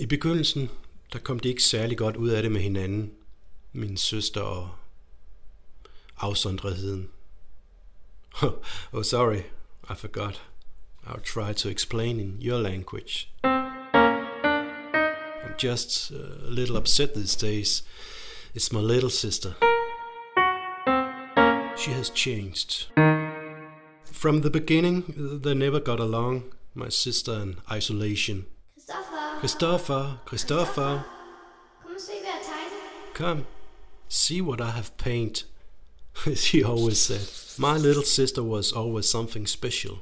[0.00, 0.70] I begyndelsen,
[1.12, 3.12] der kom de ikke særlig godt ud af det med hinanden,
[3.72, 4.70] min søster og
[6.18, 7.08] afsondretheden.
[8.92, 9.42] oh, sorry,
[9.90, 10.42] I forgot.
[11.06, 13.28] I'll try to explain in your language.
[15.44, 17.84] I'm just uh, a little upset these days.
[18.54, 19.52] It's my little sister.
[21.76, 22.86] She has changed.
[24.12, 26.42] From the beginning, uh, they never got along,
[26.74, 28.46] my sister and isolation.
[29.40, 31.02] Christopher, Christopher,
[31.82, 33.44] kom og se, hvad jeg come,
[34.08, 35.44] see what I have painted.
[36.34, 37.28] she always said.
[37.56, 39.98] My little sister was always something special.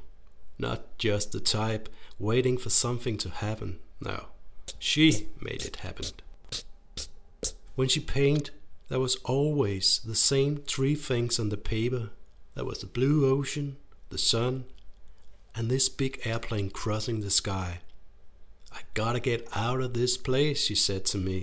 [0.58, 3.78] Not just the type waiting for something to happen.
[4.00, 4.26] No,
[4.78, 6.06] she made it happen.
[7.74, 8.54] When she painted,
[8.88, 12.08] there was always the same three things on the paper.
[12.54, 13.76] There was the blue ocean,
[14.08, 14.64] the sun,
[15.54, 17.80] and this big airplane crossing the sky.
[18.76, 21.40] I gotta get out of this place, she said to me.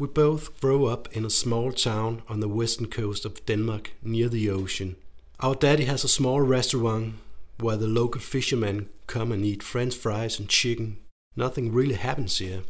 [0.00, 4.28] We both grew up in a small town on the western coast of Denmark near
[4.28, 4.96] the ocean.
[5.38, 7.14] Our daddy has a small restaurant
[7.60, 10.98] where the local fishermen come and eat french fries and chicken.
[11.36, 12.64] Nothing really happens here.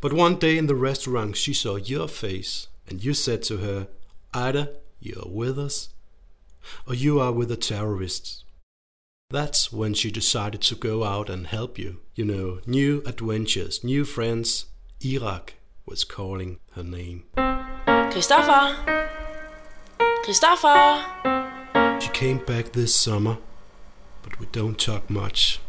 [0.00, 3.88] But one day in the restaurant, she saw your face, and you said to her,
[4.32, 4.68] Either
[5.00, 5.88] you're with us,
[6.86, 8.44] or you are with the terrorists.
[9.30, 12.00] That's when she decided to go out and help you.
[12.14, 14.66] You know, new adventures, new friends.
[15.04, 15.54] Iraq
[15.86, 17.24] was calling her name.
[17.36, 19.08] Christoffer!
[20.24, 22.02] Christoffer!
[22.02, 23.38] She came back this summer,
[24.22, 25.60] but we don't talk much.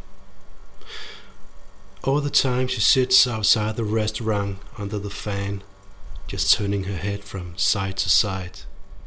[2.04, 5.62] All the time she sits outside the restaurant under the fan,
[6.26, 8.62] just turning her head from side to side.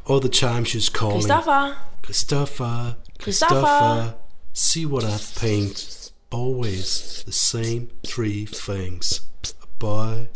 [0.07, 1.75] All the time she's calling Christoffer!
[2.03, 4.15] Christopher, Christopher,
[4.53, 6.11] see what I've painted.
[6.31, 9.21] Always the same three things
[9.63, 10.27] a boy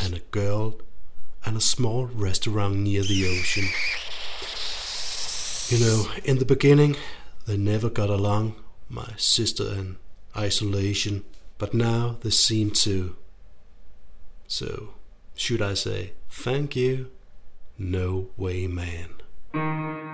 [0.00, 0.80] and a girl
[1.44, 3.64] and a small restaurant near the ocean.
[5.68, 6.94] You know, in the beginning,
[7.46, 8.54] they never got along,
[8.88, 9.96] my sister and
[10.36, 11.24] isolation,
[11.58, 13.16] but now they seem to.
[14.46, 14.94] So,
[15.34, 17.10] should I say thank you?
[17.78, 20.05] No way, man.